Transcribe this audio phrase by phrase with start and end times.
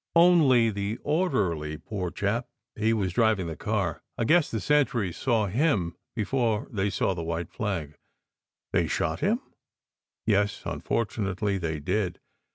[0.15, 2.47] "Only the orderly, poor chap.
[2.75, 4.01] He was driving the car.
[4.17, 7.99] I guess the sentries saw him before they saw the white flag."
[8.71, 9.41] "They shot him?"
[10.25, 12.19] "Yes, unfortunately they did."